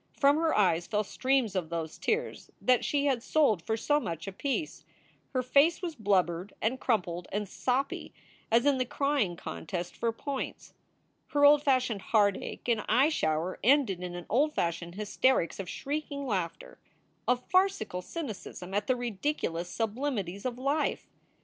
[0.19, 4.25] From her eyes fell streams of those tears that she had sold for so much
[4.27, 4.83] apiece.
[5.29, 8.11] Her face was blubbered and crumpled and soppy
[8.49, 10.73] as in the crying contest for points.
[11.27, 16.25] Her old fashioned heartache and eye shower ended in an old fashioned hysterics of shrieking
[16.25, 16.79] laughter,
[17.27, 21.11] of farcical cynicism at the ridiculous sublimities of life.